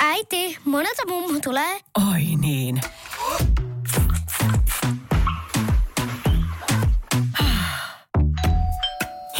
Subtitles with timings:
[0.00, 1.80] Äiti, monelta mummu tulee?
[2.12, 2.80] Oi niin.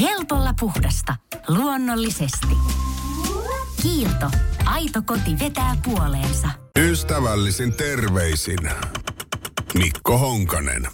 [0.00, 1.16] Helpolla puhdasta.
[1.48, 2.46] Luonnollisesti.
[3.82, 4.30] Kiilto.
[4.64, 6.48] Aito koti vetää puoleensa.
[6.78, 8.58] Ystävällisin terveisin.
[9.74, 10.88] Mikko Honkanen.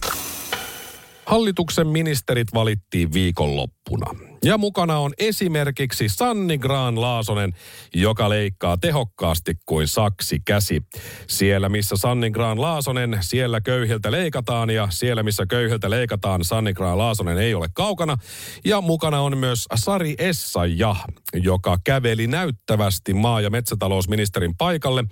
[1.27, 4.07] Hallituksen ministerit valittiin viikonloppuna.
[4.45, 7.53] Ja mukana on esimerkiksi Sanni Graan Laasonen,
[7.95, 10.83] joka leikkaa tehokkaasti kuin saksi käsi.
[11.27, 16.98] Siellä missä Sanni Graan Laasonen, siellä köyhiltä leikataan ja siellä missä köyhiltä leikataan, Sanni Graan
[16.98, 18.17] Laasonen ei ole kaukana.
[18.65, 20.97] Ja mukana on myös Sari Essaja,
[21.34, 25.05] joka käveli näyttävästi maa- ja metsätalousministerin paikalle.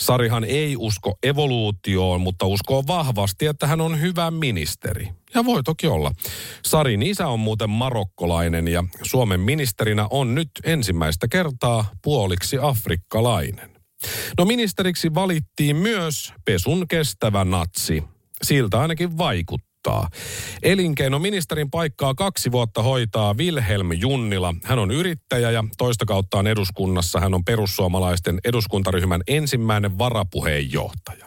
[0.00, 5.08] Sarihan ei usko evoluutioon, mutta uskoo vahvasti, että hän on hyvä ministeri.
[5.34, 6.12] Ja voi toki olla.
[6.64, 13.70] Sarin isä on muuten marokkolainen ja Suomen ministerinä on nyt ensimmäistä kertaa puoliksi afrikkalainen.
[14.38, 18.04] No ministeriksi valittiin myös pesun kestävä natsi.
[18.42, 20.08] Siltä ainakin vaikuttaa.
[20.62, 24.54] Elinkeinoministerin paikkaa kaksi vuotta hoitaa Wilhelm Junnila.
[24.64, 31.26] Hän on yrittäjä ja toista kauttaan eduskunnassa hän on perussuomalaisten eduskuntaryhmän ensimmäinen varapuheenjohtaja.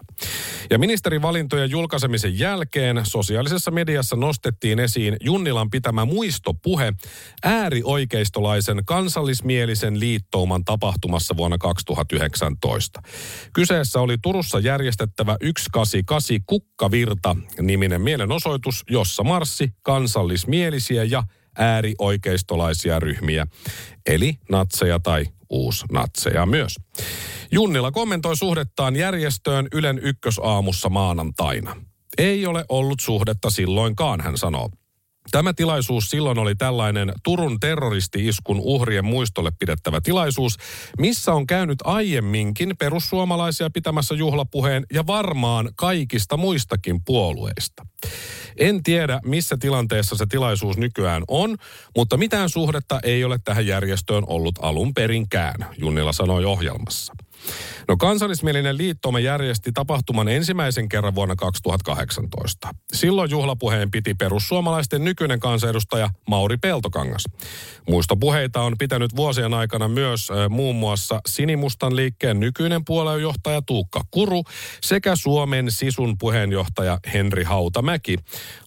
[0.69, 6.93] Ja ministerivalintojen julkaisemisen jälkeen sosiaalisessa mediassa nostettiin esiin Junnilan pitämä muistopuhe
[7.43, 13.01] äärioikeistolaisen kansallismielisen liittouman tapahtumassa vuonna 2019.
[13.53, 21.23] Kyseessä oli Turussa järjestettävä 188 Kukkavirta-niminen mielenosoitus, jossa marssi kansallismielisiä ja
[21.57, 23.47] äärioikeistolaisia ryhmiä,
[24.05, 26.75] eli natseja tai uusnatseja myös.
[27.51, 31.75] Junnila kommentoi suhdettaan järjestöön Ylen ykkösaamussa maanantaina.
[32.17, 34.69] Ei ole ollut suhdetta silloinkaan, hän sanoo.
[35.31, 40.57] Tämä tilaisuus silloin oli tällainen Turun terroristi-iskun uhrien muistolle pidettävä tilaisuus,
[40.99, 47.86] missä on käynyt aiemminkin perussuomalaisia pitämässä juhlapuheen ja varmaan kaikista muistakin puolueista.
[48.57, 51.55] En tiedä, missä tilanteessa se tilaisuus nykyään on,
[51.95, 57.13] mutta mitään suhdetta ei ole tähän järjestöön ollut alun perinkään, Junnila sanoi ohjelmassa.
[57.87, 62.70] No kansallismielinen liittoume järjesti tapahtuman ensimmäisen kerran vuonna 2018.
[62.93, 67.23] Silloin juhlapuheen piti perussuomalaisten nykyinen kansanedustaja Mauri Peltokangas.
[67.89, 74.43] Muistopuheita on pitänyt vuosien aikana myös äh, muun muassa Sinimustan liikkeen nykyinen puoluejohtaja Tuukka Kuru
[74.81, 78.17] sekä Suomen sisun puheenjohtaja Henri Hautamäki.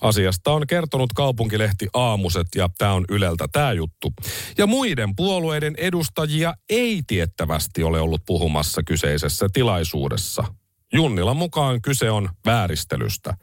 [0.00, 4.12] Asiasta on kertonut kaupunkilehti Aamuset ja tämä on Yleltä tämä juttu.
[4.58, 8.22] Ja muiden puolueiden edustajia ei tiettävästi ole ollut
[8.60, 10.44] puhumassa kyseisessä tilaisuudessa.
[10.92, 13.34] Junnilan mukaan kyse on vääristelystä.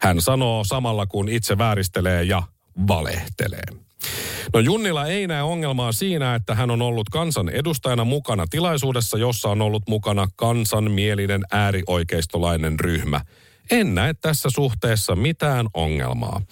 [0.00, 2.42] Hän sanoo samalla kun itse vääristelee ja
[2.88, 3.64] valehtelee.
[4.52, 9.48] No Junnila ei näe ongelmaa siinä, että hän on ollut kansan edustajana mukana tilaisuudessa, jossa
[9.48, 13.20] on ollut mukana kansanmielinen äärioikeistolainen ryhmä.
[13.70, 16.42] En näe tässä suhteessa mitään ongelmaa.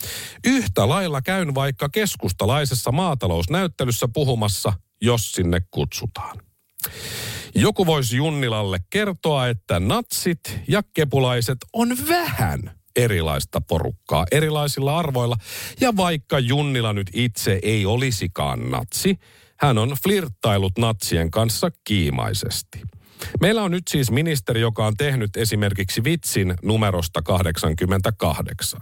[0.47, 6.37] Yhtä lailla käyn vaikka keskustalaisessa maatalousnäyttelyssä puhumassa, jos sinne kutsutaan.
[7.55, 15.37] Joku voisi Junnilalle kertoa, että natsit ja kepulaiset on vähän erilaista porukkaa erilaisilla arvoilla.
[15.81, 19.19] Ja vaikka Junnila nyt itse ei olisikaan natsi,
[19.59, 22.83] hän on flirttailut natsien kanssa kiimaisesti.
[23.41, 28.81] Meillä on nyt siis ministeri, joka on tehnyt esimerkiksi vitsin numerosta 88.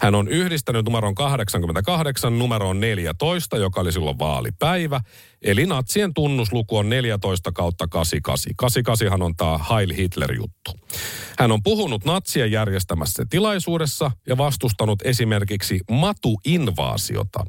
[0.00, 5.00] Hän on yhdistänyt numeron 88 numeroon 14, joka oli silloin vaalipäivä.
[5.42, 8.52] Eli natsien tunnusluku on 14 kautta 88.
[8.56, 10.72] 88 on tämä Heil Hitler-juttu.
[11.38, 17.44] Hän on puhunut natsien järjestämässä tilaisuudessa ja vastustanut esimerkiksi matu-invaasiota.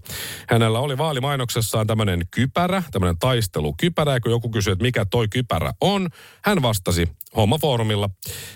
[0.50, 4.14] Hänellä oli vaalimainoksessaan tämmöinen kypärä, tämmöinen taistelukypärä.
[4.14, 6.10] Ja kun joku kysyi, että mikä toi kypärä on,
[6.44, 8.10] hän vastasi hommafoorumilla.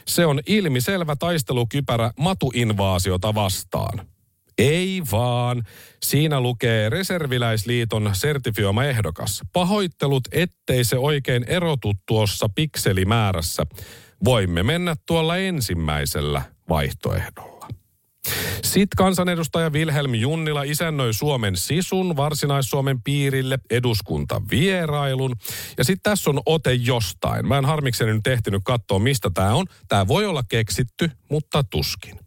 [0.07, 4.07] Se on ilmiselvä taistelukypärä matu-invaasiota vastaan.
[4.57, 5.63] Ei vaan.
[6.03, 9.41] Siinä lukee Reserviläisliiton sertifioima ehdokas.
[9.53, 13.65] Pahoittelut, ettei se oikein erotu tuossa pikselimäärässä.
[14.23, 17.67] Voimme mennä tuolla ensimmäisellä vaihtoehdolla.
[18.63, 25.35] Sitten kansanedustaja Wilhelm Junnila isännöi Suomen sisun Varsinais-Suomen piirille eduskuntavierailun.
[25.77, 27.47] Ja sitten tässä on ote jostain.
[27.47, 29.65] Mä en harmikseni nyt ehtinyt katsoa, mistä tämä on.
[29.87, 32.19] Tämä voi olla keksitty, mutta tuskin.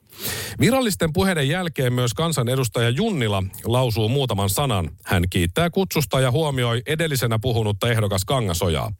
[0.60, 4.90] Virallisten puheiden jälkeen myös kansanedustaja Junnila lausuu muutaman sanan.
[5.04, 8.92] Hän kiittää kutsusta ja huomioi edellisenä puhunutta ehdokas Kangasojaa.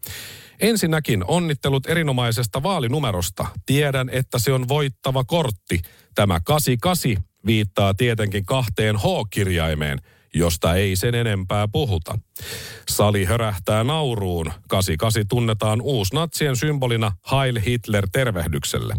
[0.61, 3.47] Ensinnäkin onnittelut erinomaisesta vaalinumerosta.
[3.67, 5.81] Tiedän, että se on voittava kortti.
[6.15, 9.99] Tämä 88 viittaa tietenkin kahteen H-kirjaimeen,
[10.35, 12.19] josta ei sen enempää puhuta.
[12.89, 14.47] Sali hörähtää nauruun.
[14.69, 18.95] 88 tunnetaan uusnatsien symbolina Heil Hitler tervehdykselle.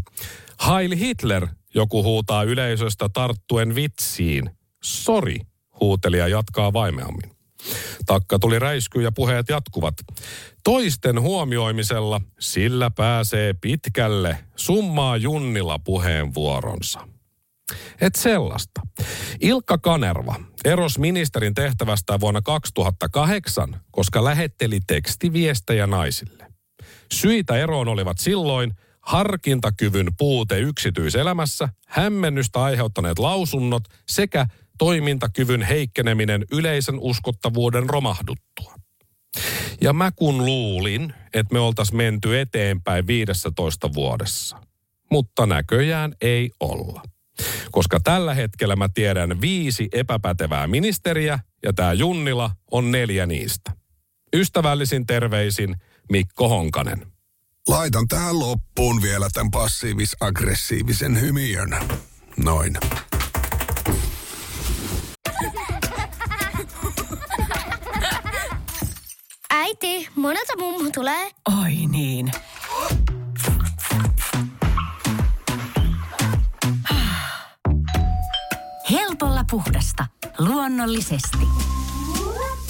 [0.68, 4.50] Heil Hitler, joku huutaa yleisöstä tarttuen vitsiin.
[4.84, 5.40] Sori,
[5.80, 7.36] huutelija jatkaa vaimeammin.
[8.06, 9.94] Takka tuli räiskyy ja puheet jatkuvat.
[10.63, 17.07] Toisten huomioimisella sillä pääsee pitkälle, summaa Junnilla puheenvuoronsa.
[18.02, 18.81] Et sellaista.
[19.42, 20.36] Ilkka Kanerva
[20.66, 26.46] eros ministerin tehtävästä vuonna 2008, koska lähetteli tekstiviestejä naisille.
[27.13, 28.74] Syitä eroon olivat silloin
[29.06, 34.46] harkintakyvyn puute yksityiselämässä, hämmennystä aiheuttaneet lausunnot sekä
[34.78, 38.75] toimintakyvyn heikkeneminen yleisen uskottavuuden romahduttua.
[39.81, 44.57] Ja mä kun luulin, että me oltais menty eteenpäin 15 vuodessa.
[45.12, 47.02] Mutta näköjään ei olla.
[47.72, 53.72] Koska tällä hetkellä mä tiedän viisi epäpätevää ministeriä ja tämä Junnila on neljä niistä.
[54.36, 55.75] Ystävällisin terveisin
[56.12, 57.14] Mikko Honkanen.
[57.67, 61.69] Laitan tähän loppuun vielä tämän passiivis-aggressiivisen hymiön.
[62.38, 62.77] Noin.
[69.50, 71.31] Äiti, monelta mummu tulee?
[71.62, 72.31] Oi niin.
[78.91, 80.06] Helpolla puhdasta.
[80.38, 81.47] Luonnollisesti.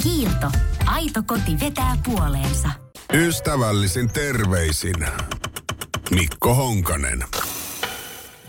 [0.04, 0.52] Kiilto.
[0.86, 2.85] Aito koti vetää puoleensa.
[3.16, 5.08] Ystävällisin terveisin
[6.12, 7.24] Mikko Honkanen.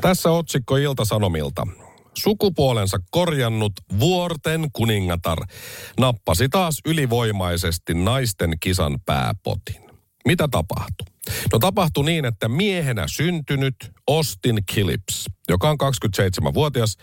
[0.00, 1.66] Tässä otsikko Ilta-Sanomilta.
[2.14, 5.38] Sukupuolensa korjannut vuorten kuningatar
[6.00, 9.82] nappasi taas ylivoimaisesti naisten kisan pääpotin.
[10.26, 11.06] Mitä tapahtui?
[11.52, 16.96] No tapahtui niin, että miehenä syntynyt Austin Killips, joka on 27-vuotias,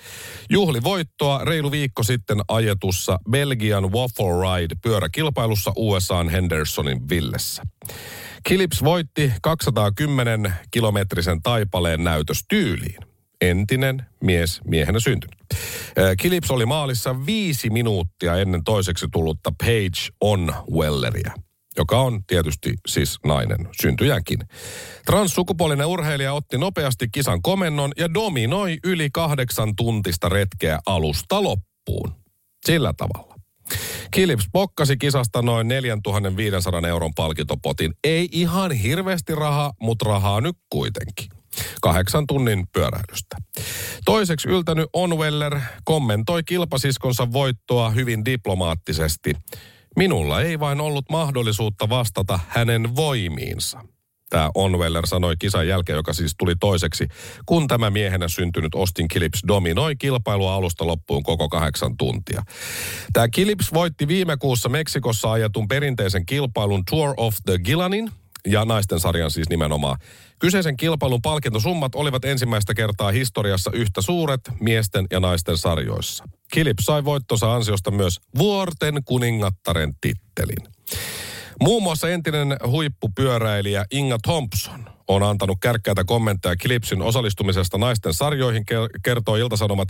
[0.49, 7.63] juhli voittoa reilu viikko sitten ajetussa Belgian Waffle Ride pyöräkilpailussa USAn Hendersonin villessä.
[8.47, 12.99] Killips voitti 210 kilometrisen taipaleen näytöstyyliin.
[13.41, 15.39] Entinen mies miehenä syntynyt.
[16.19, 21.33] Killips oli maalissa viisi minuuttia ennen toiseksi tullutta Page Onwelleria
[21.77, 24.39] joka on tietysti siis nainen syntyjänkin.
[25.05, 32.15] Transsukupuolinen urheilija otti nopeasti kisan komennon ja dominoi yli kahdeksan tuntista retkeä alusta loppuun.
[32.65, 33.33] Sillä tavalla.
[34.11, 37.93] Kilips pokkasi kisasta noin 4500 euron palkintopotin.
[38.03, 41.27] Ei ihan hirveästi rahaa, mutta rahaa nyt kuitenkin.
[41.81, 43.37] Kahdeksan tunnin pyöräilystä.
[44.05, 49.33] Toiseksi yltänyt Onweller kommentoi kilpasiskonsa voittoa hyvin diplomaattisesti.
[49.95, 53.79] Minulla ei vain ollut mahdollisuutta vastata hänen voimiinsa.
[54.29, 57.07] Tämä Onweller sanoi kisan jälkeen, joka siis tuli toiseksi,
[57.45, 62.43] kun tämä miehenä syntynyt Austin Kilips dominoi kilpailua alusta loppuun koko kahdeksan tuntia.
[63.13, 68.11] Tämä Kilips voitti viime kuussa Meksikossa ajetun perinteisen kilpailun Tour of the Gillanin,
[68.47, 69.97] ja naisten sarjan siis nimenomaan.
[70.39, 76.25] Kyseisen kilpailun palkintosummat olivat ensimmäistä kertaa historiassa yhtä suuret miesten ja naisten sarjoissa.
[76.53, 80.67] Kilip sai voittonsa ansiosta myös vuorten kuningattaren tittelin.
[81.61, 88.65] Muun muassa entinen huippupyöräilijä Inga Thompson on antanut kärkkäitä kommentteja Kilipsin osallistumisesta naisten sarjoihin,
[89.03, 89.87] kertoo Iltasanomat.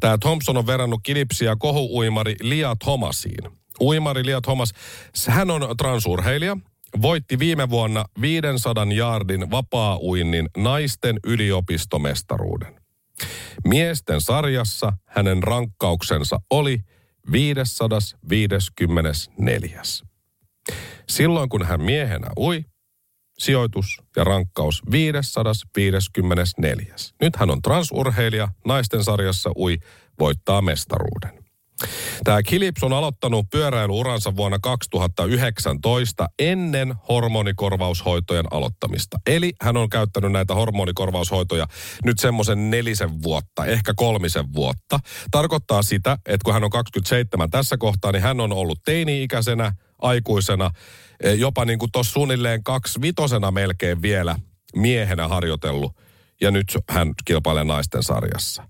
[0.00, 3.50] Tämä Thompson on verrannut Kilipsiä kohuuimari Lia Thomasiin.
[3.80, 4.72] Uimari Lia Thomas,
[5.28, 6.56] hän on transurheilija,
[7.02, 12.83] voitti viime vuonna 500 jaardin vapaa-uinnin naisten yliopistomestaruuden.
[13.64, 16.80] Miesten sarjassa hänen rankkauksensa oli
[17.32, 19.82] 554.
[21.08, 22.64] Silloin kun hän miehenä ui,
[23.38, 26.94] sijoitus ja rankkaus 554.
[27.20, 29.78] Nyt hän on transurheilija, naisten sarjassa ui,
[30.18, 31.43] voittaa mestaruuden.
[32.24, 39.18] Tämä Kilips on aloittanut pyöräilyuransa vuonna 2019 ennen hormonikorvaushoitojen aloittamista.
[39.26, 41.66] Eli hän on käyttänyt näitä hormonikorvaushoitoja
[42.04, 45.00] nyt semmoisen nelisen vuotta, ehkä kolmisen vuotta.
[45.30, 50.70] Tarkoittaa sitä, että kun hän on 27 tässä kohtaa, niin hän on ollut teini-ikäisenä, aikuisena,
[51.22, 54.36] e, jopa niin kuin tuossa suunnilleen kaksi vitosena melkein vielä
[54.76, 55.92] miehenä harjoitellut.
[56.40, 58.68] Ja nyt hän kilpailee naisten sarjassa.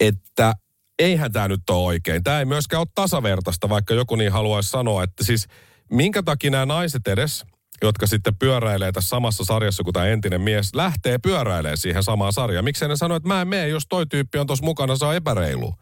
[0.00, 0.54] Että
[0.98, 2.24] eihän tämä nyt ole oikein.
[2.24, 5.46] Tämä ei myöskään ole tasavertaista, vaikka joku niin haluaisi sanoa, että siis
[5.90, 7.44] minkä takia nämä naiset edes,
[7.82, 12.64] jotka sitten pyöräilee tässä samassa sarjassa kuin tämä entinen mies, lähtee pyöräilemään siihen samaan sarjaan.
[12.64, 15.14] Miksei ne sano, että mä en mene, jos toi tyyppi on tuossa mukana, se on
[15.14, 15.74] epäreilu.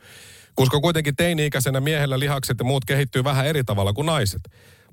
[0.55, 4.43] Koska kuitenkin teini-ikäisenä miehellä lihakset ja muut kehittyy vähän eri tavalla kuin naiset.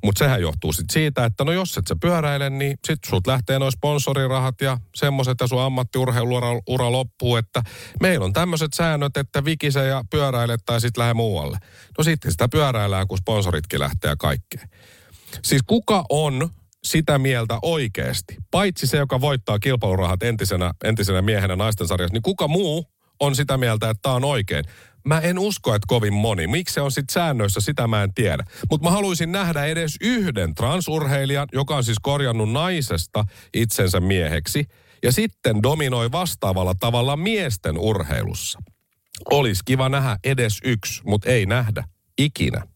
[0.03, 3.59] Mutta sehän johtuu sit siitä, että no jos et sä pyöräile, niin sit sut lähtee
[3.59, 7.61] noin sponsorirahat ja semmoiset ja sun ammattiurheiluura ura loppuu, että
[8.01, 11.57] meillä on tämmöiset säännöt, että vikise ja pyöräile tai sit lähde muualle.
[11.97, 14.59] No sitten sitä pyöräillään, kun sponsoritkin lähtee ja.
[15.43, 16.49] Siis kuka on
[16.83, 18.35] sitä mieltä oikeasti?
[18.51, 22.85] Paitsi se, joka voittaa kilpailurahat entisenä, entisenä miehenä naisten sarjassa, niin kuka muu
[23.19, 24.65] on sitä mieltä, että tämä on oikein?
[25.05, 26.47] Mä en usko, että kovin moni.
[26.47, 28.43] Miksi se on sitten säännöissä, sitä mä en tiedä.
[28.69, 34.65] Mutta mä haluaisin nähdä edes yhden transurheilijan, joka on siis korjannut naisesta itsensä mieheksi,
[35.03, 38.59] ja sitten dominoi vastaavalla tavalla miesten urheilussa.
[39.31, 41.83] Olisi kiva nähdä edes yksi, mutta ei nähdä.
[42.17, 42.67] Ikinä.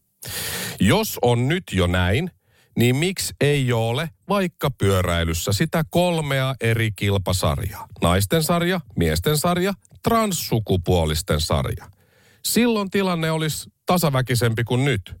[0.80, 2.30] Jos on nyt jo näin,
[2.76, 7.86] niin miksi ei ole vaikka pyöräilyssä sitä kolmea eri kilpasarjaa?
[8.02, 11.90] Naisten sarja, miesten sarja, transsukupuolisten sarja.
[12.44, 15.14] Silloin tilanne olisi tasaväkisempi kuin nyt.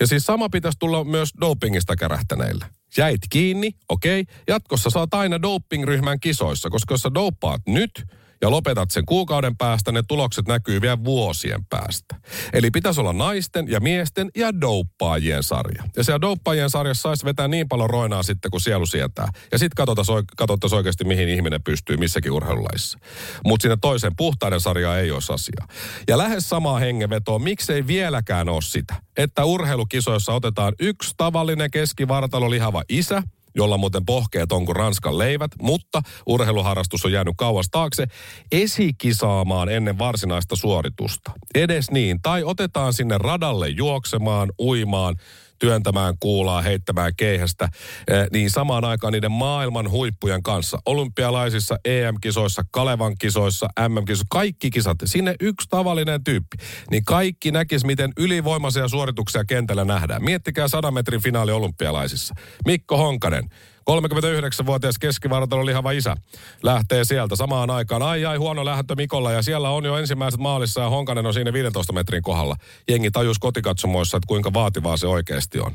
[0.00, 2.66] Ja siis sama pitäisi tulla myös dopingista kärähtäneille.
[2.96, 4.34] Jäit kiinni, okei, okay.
[4.48, 7.90] jatkossa saat aina dopingryhmän kisoissa, koska jos sä dopaat nyt–
[8.42, 12.16] ja lopetat sen kuukauden päästä, ne tulokset näkyy vielä vuosien päästä.
[12.52, 15.84] Eli pitäisi olla naisten ja miesten ja douppaajien sarja.
[15.96, 19.28] Ja siellä douppaajien sarjassa saisi vetää niin paljon roinaa sitten, kun sielu sietää.
[19.52, 19.86] Ja sitten
[20.36, 22.98] katsottaisiin oikeasti, mihin ihminen pystyy missäkin urheilulajissa.
[23.44, 25.66] Mutta siinä toisen puhtaiden sarjaa ei olisi asiaa.
[26.08, 32.82] Ja lähes samaa hengenvetoa, miksei vieläkään ole sitä, että urheilukisoissa otetaan yksi tavallinen keskivartalo lihava
[32.88, 33.22] isä–
[33.54, 38.06] jolla muuten pohkeet on kuin Ranskan leivät, mutta urheiluharrastus on jäänyt kauas taakse,
[38.52, 41.32] esikisaamaan ennen varsinaista suoritusta.
[41.54, 42.22] Edes niin.
[42.22, 45.16] Tai otetaan sinne radalle juoksemaan, uimaan,
[45.60, 47.68] työntämään kuulaa, heittämään keihästä,
[48.08, 50.78] eh, niin samaan aikaan niiden maailman huippujen kanssa.
[50.86, 54.98] Olympialaisissa, EM-kisoissa, Kalevan kisoissa, MM-kisoissa, kaikki kisat.
[55.04, 56.56] Sinne yksi tavallinen tyyppi.
[56.90, 60.24] Niin kaikki näkis, miten ylivoimaisia suorituksia kentällä nähdään.
[60.24, 62.34] Miettikää 100 metrin finaali olympialaisissa.
[62.66, 63.44] Mikko Honkanen,
[63.90, 66.16] 39-vuotias keskivartalo lihava isä
[66.62, 68.02] lähtee sieltä samaan aikaan.
[68.02, 71.52] Ai ai, huono lähtö Mikolla ja siellä on jo ensimmäiset maalissa ja Honkanen on siinä
[71.52, 72.56] 15 metrin kohdalla.
[72.88, 75.72] Jengi tajus kotikatsomoissa, että kuinka vaativaa se oikeasti on.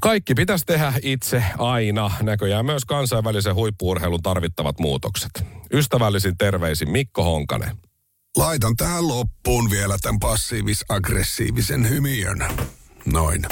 [0.00, 2.10] Kaikki pitäisi tehdä itse aina.
[2.22, 5.44] Näköjään myös kansainvälisen huippuurheilun tarvittavat muutokset.
[5.72, 7.76] Ystävällisin terveisin Mikko Honkanen.
[8.36, 12.38] Laitan tähän loppuun vielä tämän passiivis-aggressiivisen hymiön.
[13.12, 13.46] Noin.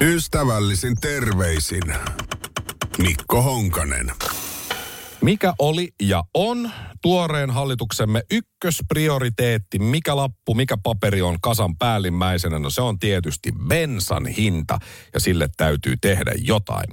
[0.00, 1.82] Ystävällisin terveisin
[2.98, 4.12] Mikko Honkanen.
[5.20, 6.70] Mikä oli ja on
[7.02, 9.78] tuoreen hallituksemme ykkösprioriteetti?
[9.78, 12.58] Mikä lappu, mikä paperi on kasan päällimmäisenä?
[12.58, 14.78] No se on tietysti bensan hinta
[15.14, 16.86] ja sille täytyy tehdä jotain.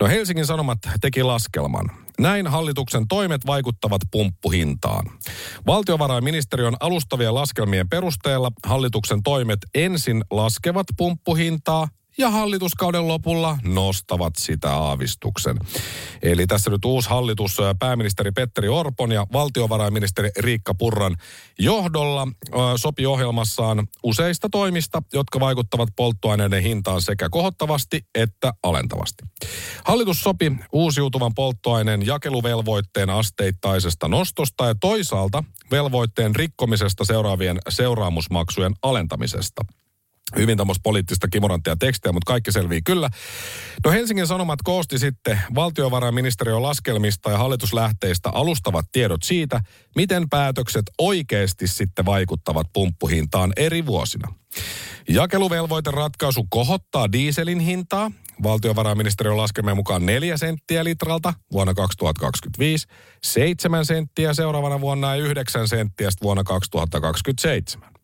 [0.00, 1.90] No Helsingin Sanomat teki laskelman.
[2.18, 5.06] Näin hallituksen toimet vaikuttavat pumppuhintaan.
[5.66, 15.56] Valtiovarainministeriön alustavien laskelmien perusteella hallituksen toimet ensin laskevat pumppuhintaa ja hallituskauden lopulla nostavat sitä aavistuksen.
[16.22, 21.16] Eli tässä nyt uusi hallitus pääministeri Petteri Orpon ja valtiovarainministeri Riikka Purran
[21.58, 22.28] johdolla
[22.76, 29.24] sopi ohjelmassaan useista toimista, jotka vaikuttavat polttoaineiden hintaan sekä kohottavasti että alentavasti.
[29.84, 39.62] Hallitus sopi uusiutuvan polttoaineen jakeluvelvoitteen asteittaisesta nostosta ja toisaalta velvoitteen rikkomisesta seuraavien seuraamusmaksujen alentamisesta–
[40.36, 43.10] hyvin tämmöistä poliittista kimoranttia tekstiä, mutta kaikki selvii kyllä.
[43.84, 49.60] No Helsingin Sanomat koosti sitten valtiovarainministeriön laskelmista ja hallituslähteistä alustavat tiedot siitä,
[49.96, 54.34] miten päätökset oikeasti sitten vaikuttavat pumppuhintaan eri vuosina.
[55.08, 58.10] Jakeluvelvoiteratkaisu kohottaa dieselin hintaa,
[58.42, 62.86] valtiovarainministeriön laskelmien mukaan 4 senttiä litralta vuonna 2025,
[63.24, 67.95] 7 senttiä seuraavana vuonna ja 9 senttiä vuonna 2027.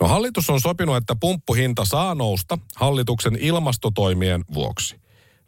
[0.00, 5.02] No hallitus on sopinut, että pumppuhinta saa nousta hallituksen ilmastotoimien vuoksi.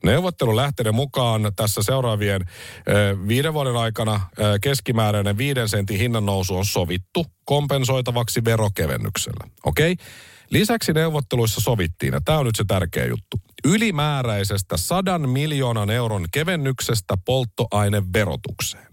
[0.04, 2.40] Neuvottelulähteiden mukaan tässä seuraavien
[2.88, 9.50] ö, viiden vuoden aikana ö, keskimääräinen viiden sentin hinnan nousu on sovittu kompensoitavaksi verokevennyksellä.
[9.64, 9.92] Okei?
[9.92, 10.06] Okay?
[10.50, 17.14] Lisäksi neuvotteluissa sovittiin, ja tämä on nyt se tärkeä juttu, ylimääräisestä sadan miljoonan euron kevennyksestä
[17.24, 18.86] polttoaineverotukseen.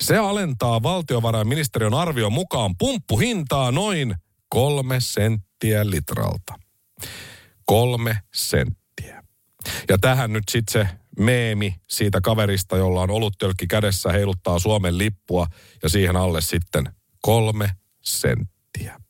[0.00, 4.14] Se alentaa valtiovarainministeriön arvion mukaan pumppuhintaa noin
[4.50, 6.54] kolme senttiä litralta.
[7.64, 9.22] Kolme senttiä.
[9.88, 10.88] Ja tähän nyt sitten se
[11.18, 15.46] meemi siitä kaverista, jolla on oluttölkki kädessä, heiluttaa Suomen lippua
[15.82, 16.84] ja siihen alle sitten
[17.20, 17.70] kolme
[18.02, 19.00] senttiä.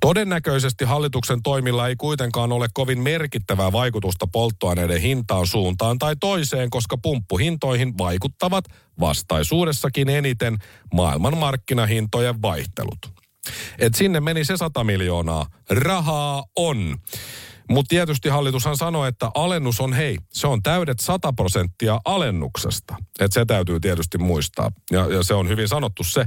[0.00, 6.98] Todennäköisesti hallituksen toimilla ei kuitenkaan ole kovin merkittävää vaikutusta polttoaineiden hintaan suuntaan tai toiseen, koska
[6.98, 8.64] pumppuhintoihin vaikuttavat
[9.00, 10.58] vastaisuudessakin eniten
[10.94, 13.27] maailmanmarkkinahintojen vaihtelut.
[13.78, 15.46] Et sinne meni se 100 miljoonaa.
[15.70, 16.98] Rahaa on.
[17.70, 22.96] Mutta tietysti hallitushan sanoi, että alennus on hei, se on täydet 100 prosenttia alennuksesta.
[23.20, 24.72] Että se täytyy tietysti muistaa.
[24.90, 26.24] Ja, ja se on hyvin sanottu se.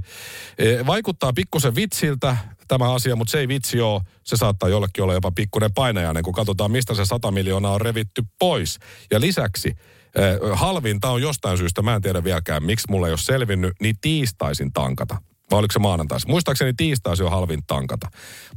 [0.57, 2.37] E, vaikuttaa pikkusen vitsiltä
[2.67, 4.01] tämä asia, mutta se ei vitsi ole.
[4.23, 8.23] Se saattaa jollekin olla jopa pikkuinen painajainen, kun katsotaan, mistä se 100 miljoonaa on revitty
[8.39, 8.79] pois.
[9.11, 9.69] Ja lisäksi
[10.15, 10.21] e,
[10.53, 14.73] halvinta on jostain syystä, mä en tiedä vieläkään, miksi mulle ei ole selvinnyt, niin tiistaisin
[14.73, 15.17] tankata.
[15.51, 16.27] Vai oliko se maanantais?
[16.27, 18.07] Muistaakseni tiistaisin on halvin tankata.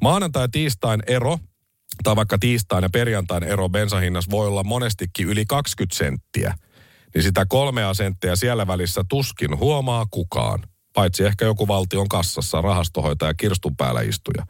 [0.02, 1.38] Maanantai ja tiistain ero
[2.02, 6.54] tai vaikka tiistain ja perjantain ero bensahinnassa voi olla monestikin yli 20 senttiä,
[7.14, 10.62] niin sitä kolmea senttiä siellä välissä tuskin huomaa kukaan.
[10.94, 14.46] Paitsi ehkä joku valtion kassassa, rahastohoitaja, kirstun päällä istuja.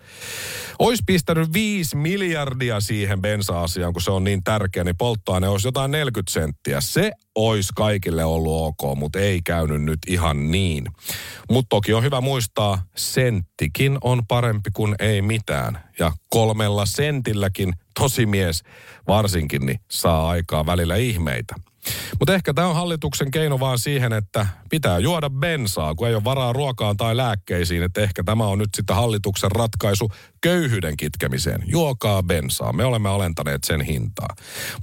[0.78, 5.90] Ois pistänyt 5 miljardia siihen bensa-asiaan, kun se on niin tärkeä, niin polttoaine olisi jotain
[5.90, 6.80] 40 senttiä.
[6.80, 10.84] Se olisi kaikille ollut ok, mutta ei käynyt nyt ihan niin.
[11.50, 15.84] Mutta toki on hyvä muistaa, senttikin on parempi kuin ei mitään.
[15.98, 18.62] Ja kolmella sentilläkin tosimies
[19.08, 21.54] varsinkin niin saa aikaa välillä ihmeitä.
[22.18, 26.24] Mutta ehkä tämä on hallituksen keino vaan siihen, että pitää juoda bensaa, kun ei ole
[26.24, 27.82] varaa ruokaan tai lääkkeisiin.
[27.82, 30.10] Että ehkä tämä on nyt sitten hallituksen ratkaisu
[30.40, 31.62] köyhyyden kitkemiseen.
[31.66, 32.72] Juokaa bensaa.
[32.72, 34.28] Me olemme alentaneet sen hintaa.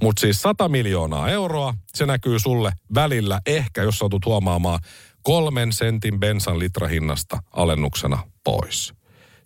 [0.02, 4.80] Mutta siis 100 miljoonaa euroa, se näkyy sulle välillä ehkä, jos satut huomaamaan,
[5.22, 8.94] kolmen sentin bensan litrahinnasta alennuksena pois.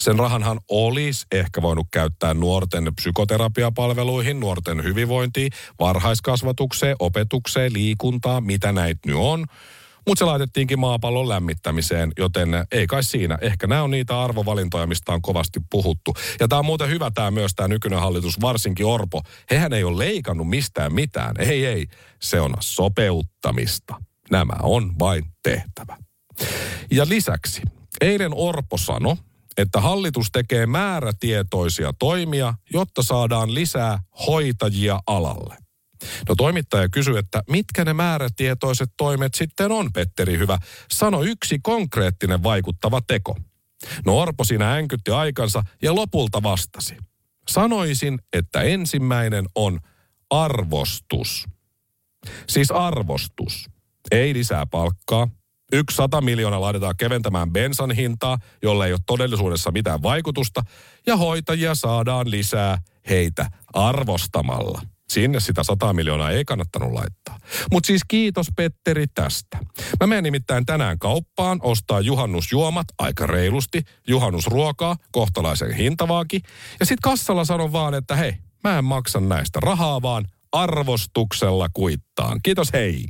[0.00, 9.00] Sen rahanhan olisi ehkä voinut käyttää nuorten psykoterapiapalveluihin, nuorten hyvinvointiin, varhaiskasvatukseen, opetukseen, liikuntaan, mitä näitä
[9.06, 9.46] nyt on.
[10.06, 13.38] Mutta se laitettiinkin maapallon lämmittämiseen, joten ei kai siinä.
[13.40, 16.14] Ehkä nämä on niitä arvovalintoja, mistä on kovasti puhuttu.
[16.40, 19.22] Ja tämä on muuten hyvä tämä myös tämä nykyinen hallitus, varsinkin Orpo.
[19.50, 21.34] Hehän ei ole leikannut mistään mitään.
[21.38, 21.86] Ei, ei.
[22.22, 23.94] Se on sopeuttamista.
[24.30, 25.96] Nämä on vain tehtävä.
[26.90, 27.62] Ja lisäksi,
[28.00, 29.16] eilen Orpo sanoi,
[29.56, 35.56] että hallitus tekee määrätietoisia toimia, jotta saadaan lisää hoitajia alalle.
[36.28, 40.58] No toimittaja kysyi, että mitkä ne määrätietoiset toimet sitten on, Petteri Hyvä.
[40.90, 43.36] Sano yksi konkreettinen vaikuttava teko.
[44.06, 46.96] No Orpo siinä änkytti aikansa ja lopulta vastasi.
[47.48, 49.80] Sanoisin, että ensimmäinen on
[50.30, 51.46] arvostus.
[52.48, 53.70] Siis arvostus.
[54.10, 55.28] Ei lisää palkkaa,
[55.72, 60.62] Yksi sata miljoonaa laitetaan keventämään bensan hintaa, jolle ei ole todellisuudessa mitään vaikutusta,
[61.06, 64.82] ja hoitajia saadaan lisää heitä arvostamalla.
[65.08, 67.38] Sinne sitä 100 miljoonaa ei kannattanut laittaa.
[67.72, 69.58] Mutta siis kiitos Petteri tästä.
[70.00, 76.42] Mä menen nimittäin tänään kauppaan ostaa juhannusjuomat aika reilusti, juhannusruokaa, kohtalaisen hintavaakin.
[76.80, 80.24] Ja sit kassalla sanon vaan, että hei, mä en maksa näistä rahaa, vaan
[80.62, 82.40] arvostuksella kuittaan.
[82.42, 83.06] Kiitos hei.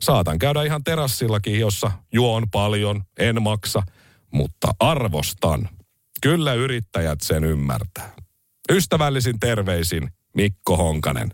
[0.00, 3.82] Saatan käydä ihan terassillakin, jossa juon paljon, en maksa,
[4.32, 5.68] mutta arvostan.
[6.22, 8.12] Kyllä yrittäjät sen ymmärtää.
[8.72, 11.30] Ystävällisin terveisin Mikko Honkanen.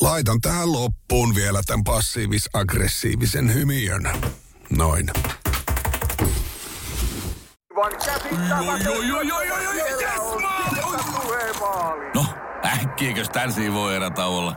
[0.00, 4.08] Laitan tähän loppuun vielä tämän passiivis-aggressiivisen hymiön.
[4.70, 5.10] Noin.
[12.14, 12.26] No,
[12.64, 14.56] äkkiäkös tän voi erätauolla?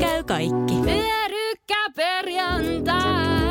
[0.00, 0.74] Käy kaikki.
[0.84, 3.41] Pyörykkäperjantai.